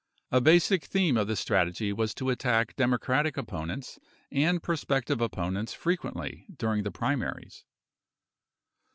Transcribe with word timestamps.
A 0.31 0.41
basic 0.41 0.85
theme 0.85 1.15
of 1.15 1.27
this 1.27 1.39
strategy 1.39 1.91
w 1.91 1.95
T 1.95 2.03
as 2.09 2.15
to 2.15 2.31
attack 2.31 2.75
Democratic 2.75 3.37
opponents 3.37 3.99
and 4.31 4.63
prospective 4.63 5.21
opponents 5.21 5.73
frequently 5.75 6.47
during 6.57 6.81
the 6.81 6.89
primaries. 6.89 7.63